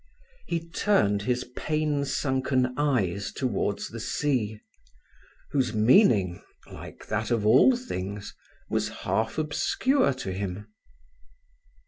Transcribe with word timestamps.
He 0.47 0.67
turned 0.67 1.21
his 1.21 1.43
pain 1.55 2.05
sunken 2.05 2.73
eyes 2.75 3.31
towards 3.31 3.89
the 3.89 3.99
sea, 3.99 4.59
whose 5.51 5.75
meaning, 5.75 6.41
like 6.71 7.05
that 7.05 7.29
of 7.29 7.45
all 7.45 7.77
things, 7.77 8.33
was 8.67 8.89
half 9.05 9.37
obscure 9.37 10.13
to 10.15 10.31
him. 10.31 10.73